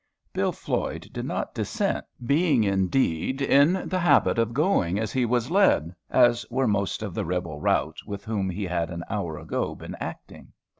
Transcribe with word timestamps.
Bill 0.33 0.51
Floyd 0.51 1.07
did 1.13 1.25
not 1.27 1.53
dissent, 1.53 2.05
being 2.25 2.63
indeed 2.63 3.39
in 3.39 3.87
the 3.87 3.99
habit 3.99 4.39
of 4.39 4.51
going 4.51 4.97
as 4.99 5.13
he 5.13 5.27
was 5.27 5.51
led, 5.51 5.95
as 6.09 6.43
were 6.49 6.67
most 6.67 7.03
of 7.03 7.13
the 7.13 7.23
"rebel 7.23 7.59
rout" 7.61 7.97
with 8.07 8.25
whom 8.25 8.49
he 8.49 8.63
had 8.63 8.89
an 8.89 9.03
hour 9.11 9.37
ago 9.37 9.75
been 9.75 9.93
acting. 9.99 10.53